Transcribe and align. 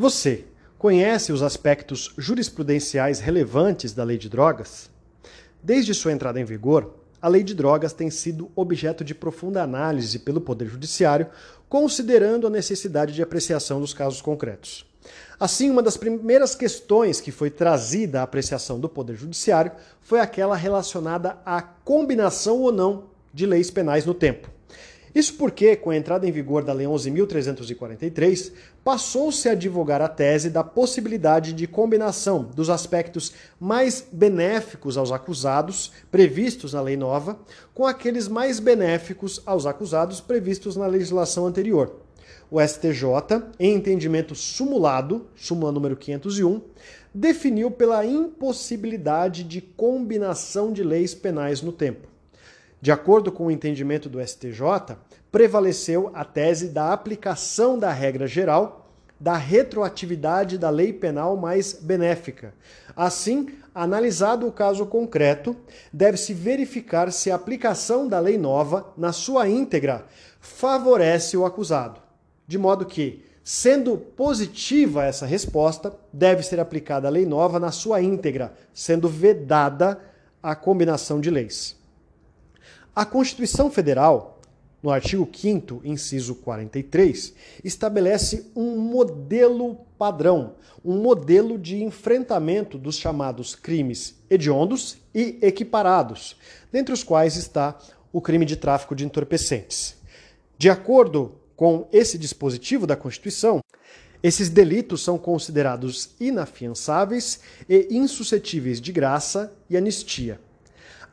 Você 0.00 0.44
conhece 0.78 1.32
os 1.32 1.42
aspectos 1.42 2.14
jurisprudenciais 2.16 3.18
relevantes 3.18 3.92
da 3.92 4.04
lei 4.04 4.16
de 4.16 4.28
drogas? 4.28 4.88
Desde 5.60 5.92
sua 5.92 6.12
entrada 6.12 6.38
em 6.38 6.44
vigor, 6.44 6.94
a 7.20 7.26
lei 7.26 7.42
de 7.42 7.52
drogas 7.52 7.92
tem 7.92 8.08
sido 8.08 8.48
objeto 8.54 9.02
de 9.02 9.12
profunda 9.12 9.60
análise 9.60 10.20
pelo 10.20 10.40
Poder 10.40 10.68
Judiciário, 10.68 11.26
considerando 11.68 12.46
a 12.46 12.50
necessidade 12.50 13.12
de 13.12 13.24
apreciação 13.24 13.80
dos 13.80 13.92
casos 13.92 14.22
concretos. 14.22 14.86
Assim, 15.40 15.68
uma 15.68 15.82
das 15.82 15.96
primeiras 15.96 16.54
questões 16.54 17.20
que 17.20 17.32
foi 17.32 17.50
trazida 17.50 18.20
à 18.20 18.22
apreciação 18.22 18.78
do 18.78 18.88
Poder 18.88 19.16
Judiciário 19.16 19.72
foi 20.00 20.20
aquela 20.20 20.54
relacionada 20.54 21.38
à 21.44 21.60
combinação 21.60 22.60
ou 22.60 22.70
não 22.70 23.06
de 23.34 23.46
leis 23.46 23.68
penais 23.68 24.06
no 24.06 24.14
tempo. 24.14 24.48
Isso 25.18 25.34
porque, 25.34 25.74
com 25.74 25.90
a 25.90 25.96
entrada 25.96 26.28
em 26.28 26.30
vigor 26.30 26.62
da 26.62 26.72
Lei 26.72 26.86
11.343, 26.86 28.52
passou-se 28.84 29.48
a 29.48 29.54
divulgar 29.56 30.00
a 30.00 30.06
tese 30.06 30.48
da 30.48 30.62
possibilidade 30.62 31.52
de 31.52 31.66
combinação 31.66 32.44
dos 32.54 32.70
aspectos 32.70 33.32
mais 33.58 34.06
benéficos 34.12 34.96
aos 34.96 35.10
acusados, 35.10 35.90
previstos 36.08 36.72
na 36.72 36.80
lei 36.80 36.96
nova, 36.96 37.36
com 37.74 37.84
aqueles 37.84 38.28
mais 38.28 38.60
benéficos 38.60 39.42
aos 39.44 39.66
acusados 39.66 40.20
previstos 40.20 40.76
na 40.76 40.86
legislação 40.86 41.48
anterior. 41.48 41.96
O 42.48 42.64
STJ, 42.64 43.42
em 43.58 43.74
entendimento 43.74 44.36
sumulado, 44.36 45.26
súmula 45.34 45.72
número 45.72 45.96
501, 45.96 46.62
definiu 47.12 47.72
pela 47.72 48.06
impossibilidade 48.06 49.42
de 49.42 49.60
combinação 49.60 50.72
de 50.72 50.84
leis 50.84 51.12
penais 51.12 51.60
no 51.60 51.72
tempo. 51.72 52.06
De 52.80 52.92
acordo 52.92 53.32
com 53.32 53.46
o 53.46 53.50
entendimento 53.50 54.08
do 54.08 54.24
STJ, 54.24 54.96
prevaleceu 55.30 56.10
a 56.14 56.24
tese 56.24 56.68
da 56.68 56.92
aplicação 56.92 57.78
da 57.78 57.92
regra 57.92 58.26
geral 58.26 58.88
da 59.20 59.36
retroatividade 59.36 60.56
da 60.56 60.70
lei 60.70 60.92
penal 60.92 61.36
mais 61.36 61.72
benéfica. 61.72 62.54
Assim, 62.94 63.48
analisado 63.74 64.46
o 64.46 64.52
caso 64.52 64.86
concreto, 64.86 65.56
deve-se 65.92 66.32
verificar 66.32 67.10
se 67.12 67.30
a 67.30 67.34
aplicação 67.34 68.06
da 68.06 68.20
lei 68.20 68.38
nova, 68.38 68.92
na 68.96 69.12
sua 69.12 69.48
íntegra, 69.48 70.06
favorece 70.40 71.36
o 71.36 71.44
acusado. 71.44 72.00
De 72.46 72.56
modo 72.56 72.86
que, 72.86 73.24
sendo 73.42 73.96
positiva 73.96 75.04
essa 75.04 75.26
resposta, 75.26 75.92
deve 76.12 76.42
ser 76.42 76.60
aplicada 76.60 77.08
a 77.08 77.10
lei 77.10 77.26
nova 77.26 77.58
na 77.58 77.72
sua 77.72 78.00
íntegra, 78.00 78.52
sendo 78.72 79.08
vedada 79.08 80.00
a 80.42 80.54
combinação 80.54 81.20
de 81.20 81.30
leis. 81.30 81.77
A 82.98 83.06
Constituição 83.06 83.70
Federal, 83.70 84.40
no 84.82 84.90
artigo 84.90 85.30
5 85.32 85.82
inciso 85.84 86.34
43, 86.34 87.32
estabelece 87.62 88.50
um 88.56 88.76
modelo 88.76 89.76
padrão, 89.96 90.56
um 90.84 91.00
modelo 91.00 91.56
de 91.56 91.80
enfrentamento 91.80 92.76
dos 92.76 92.98
chamados 92.98 93.54
crimes 93.54 94.16
hediondos 94.28 94.98
e 95.14 95.38
equiparados, 95.40 96.36
dentre 96.72 96.92
os 96.92 97.04
quais 97.04 97.36
está 97.36 97.78
o 98.12 98.20
crime 98.20 98.44
de 98.44 98.56
tráfico 98.56 98.96
de 98.96 99.04
entorpecentes. 99.04 99.96
De 100.58 100.68
acordo 100.68 101.36
com 101.54 101.86
esse 101.92 102.18
dispositivo 102.18 102.84
da 102.84 102.96
Constituição, 102.96 103.60
esses 104.24 104.48
delitos 104.48 105.04
são 105.04 105.16
considerados 105.16 106.16
inafiançáveis 106.18 107.38
e 107.68 107.96
insuscetíveis 107.96 108.80
de 108.80 108.90
graça 108.90 109.56
e 109.70 109.76
anistia. 109.76 110.40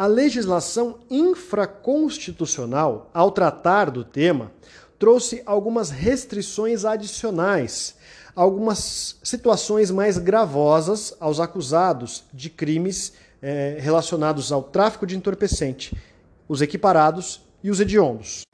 A 0.00 0.06
legislação 0.06 1.00
infraconstitucional, 1.10 3.10
ao 3.12 3.30
tratar 3.30 3.90
do 3.90 4.02
tema, 4.02 4.50
trouxe 4.98 5.42
algumas 5.44 5.90
restrições 5.90 6.86
adicionais, 6.86 7.96
algumas 8.34 9.18
situações 9.22 9.90
mais 9.90 10.16
gravosas 10.16 11.14
aos 11.20 11.38
acusados 11.38 12.24
de 12.32 12.48
crimes 12.48 13.12
eh, 13.42 13.76
relacionados 13.78 14.50
ao 14.50 14.62
tráfico 14.62 15.06
de 15.06 15.18
entorpecente, 15.18 15.94
os 16.48 16.62
equiparados 16.62 17.42
e 17.62 17.70
os 17.70 17.78
hediondos. 17.78 18.46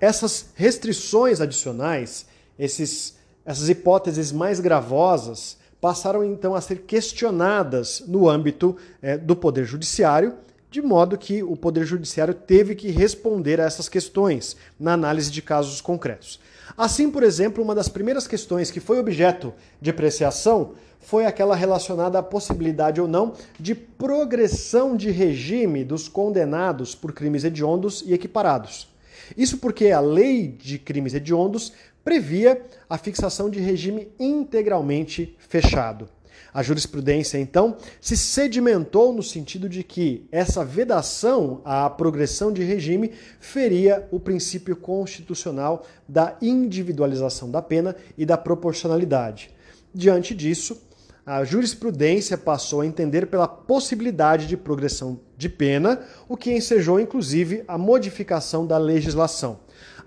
Essas 0.00 0.46
restrições 0.56 1.40
adicionais, 1.40 2.26
esses, 2.58 3.16
essas 3.44 3.68
hipóteses 3.68 4.32
mais 4.32 4.58
gravosas, 4.58 5.56
passaram 5.80 6.24
então 6.24 6.52
a 6.52 6.60
ser 6.60 6.80
questionadas 6.80 8.02
no 8.08 8.28
âmbito 8.28 8.76
eh, 9.00 9.16
do 9.16 9.36
Poder 9.36 9.64
Judiciário 9.64 10.49
de 10.70 10.80
modo 10.80 11.18
que 11.18 11.42
o 11.42 11.56
Poder 11.56 11.84
Judiciário 11.84 12.32
teve 12.32 12.74
que 12.74 12.90
responder 12.90 13.60
a 13.60 13.64
essas 13.64 13.88
questões 13.88 14.56
na 14.78 14.92
análise 14.92 15.30
de 15.30 15.42
casos 15.42 15.80
concretos. 15.80 16.38
Assim, 16.76 17.10
por 17.10 17.24
exemplo, 17.24 17.62
uma 17.62 17.74
das 17.74 17.88
primeiras 17.88 18.28
questões 18.28 18.70
que 18.70 18.78
foi 18.78 18.98
objeto 19.00 19.52
de 19.80 19.90
apreciação 19.90 20.72
foi 21.00 21.26
aquela 21.26 21.56
relacionada 21.56 22.18
à 22.18 22.22
possibilidade 22.22 23.00
ou 23.00 23.08
não 23.08 23.34
de 23.58 23.74
progressão 23.74 24.96
de 24.96 25.10
regime 25.10 25.82
dos 25.82 26.06
condenados 26.06 26.94
por 26.94 27.12
crimes 27.12 27.42
hediondos 27.42 28.02
e 28.06 28.14
equiparados. 28.14 28.88
Isso 29.36 29.58
porque 29.58 29.90
a 29.90 30.00
lei 30.00 30.48
de 30.48 30.78
crimes 30.78 31.14
hediondos 31.14 31.72
previa 32.04 32.62
a 32.88 32.96
fixação 32.96 33.50
de 33.50 33.60
regime 33.60 34.08
integralmente 34.18 35.36
fechado. 35.38 36.08
A 36.52 36.62
jurisprudência, 36.62 37.38
então, 37.38 37.76
se 38.00 38.16
sedimentou 38.16 39.12
no 39.12 39.22
sentido 39.22 39.68
de 39.68 39.84
que 39.84 40.26
essa 40.32 40.64
vedação 40.64 41.60
à 41.64 41.88
progressão 41.88 42.52
de 42.52 42.62
regime 42.62 43.12
feria 43.38 44.06
o 44.10 44.18
princípio 44.18 44.74
constitucional 44.74 45.86
da 46.08 46.36
individualização 46.42 47.50
da 47.50 47.62
pena 47.62 47.94
e 48.18 48.26
da 48.26 48.36
proporcionalidade. 48.36 49.50
Diante 49.94 50.34
disso, 50.34 50.80
a 51.24 51.44
jurisprudência 51.44 52.36
passou 52.36 52.80
a 52.80 52.86
entender 52.86 53.26
pela 53.26 53.46
possibilidade 53.46 54.46
de 54.46 54.56
progressão 54.56 55.20
de 55.36 55.48
pena, 55.48 56.00
o 56.28 56.36
que 56.36 56.50
ensejou 56.50 56.98
inclusive 56.98 57.62
a 57.68 57.78
modificação 57.78 58.66
da 58.66 58.78
legislação. 58.78 59.60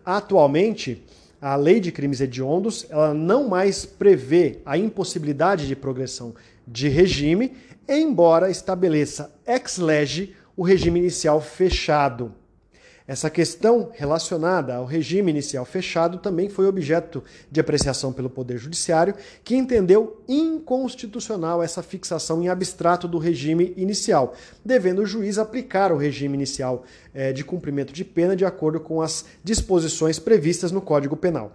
Atualmente, 0.06 1.06
a 1.44 1.58
lei 1.58 1.82
de 1.82 1.92
crimes 1.92 2.22
hediondos 2.22 2.88
ela 2.90 3.14
não 3.14 3.50
mais 3.50 3.86
prevê 3.86 4.62
a 4.66 4.78
impossibilidade 4.78 5.68
de 5.68 5.76
progressão 5.76 6.34
de 6.66 6.88
regime, 6.88 7.52
embora 7.86 8.50
estabeleça 8.50 9.36
ex 9.46 9.78
lege 9.78 10.34
o 10.56 10.64
regime 10.64 11.02
inicial 11.02 11.42
fechado. 11.42 12.34
Essa 13.06 13.30
questão 13.30 13.90
relacionada 13.94 14.76
ao 14.76 14.86
regime 14.86 15.30
inicial 15.30 15.66
fechado 15.66 16.20
também 16.20 16.48
foi 16.48 16.66
objeto 16.68 17.22
de 17.52 17.60
apreciação 17.60 18.14
pelo 18.14 18.30
Poder 18.30 18.58
Judiciário, 18.58 19.14
que 19.44 19.56
entendeu 19.56 20.24
inconstitucional 20.26 21.62
essa 21.62 21.84
fixação 21.84 22.42
em 22.42 22.48
abstrato 22.48 23.06
do 23.06 23.18
regime 23.18 23.74
inicial, 23.76 24.34
devendo 24.64 25.00
o 25.00 25.06
juiz 25.06 25.38
aplicar 25.38 25.92
o 25.92 25.98
regime 25.98 26.36
inicial 26.36 26.84
eh, 27.14 27.34
de 27.34 27.44
cumprimento 27.44 27.92
de 27.92 28.06
pena 28.06 28.38
de 28.38 28.46
acordo 28.46 28.80
com 28.80 29.02
as 29.02 29.26
disposições 29.44 30.18
previstas 30.18 30.72
no 30.72 30.82
Código 30.82 31.18
Penal. 31.18 31.52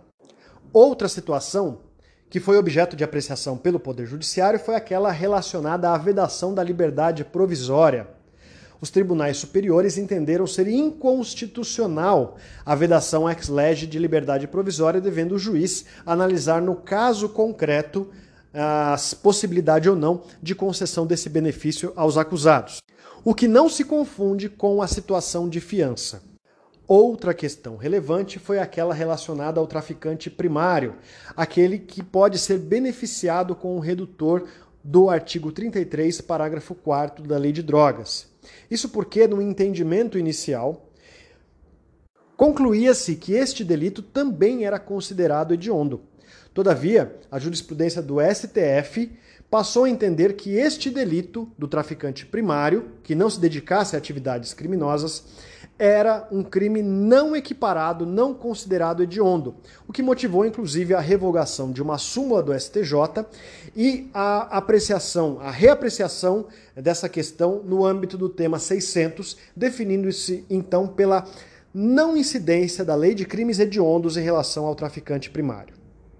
Outra 0.70 1.08
situação 1.08 1.80
que 2.28 2.40
foi 2.40 2.58
objeto 2.58 2.94
de 2.94 3.04
apreciação 3.04 3.56
pelo 3.56 3.80
Poder 3.80 4.04
Judiciário 4.04 4.60
foi 4.60 4.74
aquela 4.74 5.10
relacionada 5.10 5.88
à 5.88 5.96
vedação 5.96 6.52
da 6.52 6.62
liberdade 6.62 7.24
provisória 7.24 8.17
os 8.80 8.90
tribunais 8.90 9.36
superiores 9.36 9.98
entenderam 9.98 10.46
ser 10.46 10.68
inconstitucional 10.68 12.36
a 12.64 12.74
vedação 12.74 13.28
ex 13.28 13.48
lege 13.48 13.86
de 13.86 13.98
liberdade 13.98 14.46
provisória, 14.46 15.00
devendo 15.00 15.34
o 15.34 15.38
juiz 15.38 15.84
analisar 16.06 16.62
no 16.62 16.76
caso 16.76 17.28
concreto 17.28 18.08
a 18.54 18.96
possibilidade 19.22 19.88
ou 19.88 19.96
não 19.96 20.22
de 20.42 20.54
concessão 20.54 21.06
desse 21.06 21.28
benefício 21.28 21.92
aos 21.96 22.16
acusados. 22.16 22.80
O 23.24 23.34
que 23.34 23.48
não 23.48 23.68
se 23.68 23.84
confunde 23.84 24.48
com 24.48 24.80
a 24.80 24.86
situação 24.86 25.48
de 25.48 25.60
fiança. 25.60 26.22
Outra 26.86 27.34
questão 27.34 27.76
relevante 27.76 28.38
foi 28.38 28.58
aquela 28.58 28.94
relacionada 28.94 29.60
ao 29.60 29.66
traficante 29.66 30.30
primário, 30.30 30.94
aquele 31.36 31.78
que 31.78 32.02
pode 32.02 32.38
ser 32.38 32.58
beneficiado 32.58 33.54
com 33.54 33.76
o 33.76 33.80
redutor 33.80 34.48
do 34.82 35.10
artigo 35.10 35.52
33, 35.52 36.22
parágrafo 36.22 36.74
4 36.74 37.26
da 37.26 37.36
Lei 37.36 37.52
de 37.52 37.62
Drogas. 37.62 38.26
Isso 38.70 38.88
porque, 38.88 39.26
no 39.26 39.40
entendimento 39.40 40.18
inicial, 40.18 40.90
concluía-se 42.36 43.16
que 43.16 43.32
este 43.32 43.64
delito 43.64 44.02
também 44.02 44.64
era 44.64 44.78
considerado 44.78 45.54
hediondo. 45.54 46.02
Todavia, 46.54 47.16
a 47.30 47.38
jurisprudência 47.38 48.02
do 48.02 48.16
STF 48.20 49.10
passou 49.50 49.84
a 49.84 49.90
entender 49.90 50.34
que 50.34 50.54
este 50.54 50.90
delito 50.90 51.50
do 51.56 51.66
traficante 51.66 52.26
primário, 52.26 52.92
que 53.02 53.14
não 53.14 53.30
se 53.30 53.40
dedicasse 53.40 53.94
a 53.94 53.98
atividades 53.98 54.52
criminosas, 54.52 55.24
era 55.78 56.26
um 56.32 56.42
crime 56.42 56.82
não 56.82 57.36
equiparado, 57.36 58.04
não 58.04 58.34
considerado 58.34 59.02
hediondo, 59.02 59.54
o 59.86 59.92
que 59.92 60.02
motivou 60.02 60.44
inclusive 60.44 60.92
a 60.92 61.00
revogação 61.00 61.70
de 61.70 61.80
uma 61.80 61.98
súmula 61.98 62.42
do 62.42 62.58
STJ 62.58 63.24
e 63.76 64.10
a 64.12 64.58
apreciação, 64.58 65.38
a 65.40 65.50
reapreciação 65.50 66.46
dessa 66.74 67.08
questão 67.08 67.62
no 67.64 67.86
âmbito 67.86 68.18
do 68.18 68.28
tema 68.28 68.58
600, 68.58 69.36
definindo-se 69.54 70.44
então 70.50 70.88
pela 70.88 71.24
não 71.72 72.16
incidência 72.16 72.84
da 72.84 72.96
lei 72.96 73.14
de 73.14 73.24
crimes 73.24 73.60
hediondos 73.60 74.16
em 74.16 74.22
relação 74.22 74.66
ao 74.66 74.74
traficante 74.74 75.30
primário. 75.30 75.77